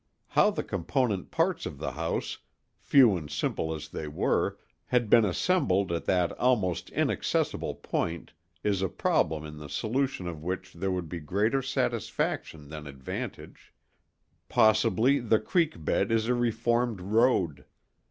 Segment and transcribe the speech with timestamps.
[0.29, 2.39] How the component parts of the house,
[2.79, 8.33] few and simple as they were, had been assembled at that almost inaccessible point
[8.63, 13.75] is a problem in the solution of which there would be greater satisfaction than advantage.
[14.49, 17.65] Possibly the creek bed is a reformed road.